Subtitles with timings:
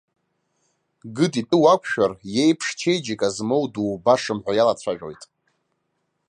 [1.17, 5.21] Гыд итәы уақәшәар, иеиԥш чеиџьыка змоу дубашам ҳәа иалацәажәоит.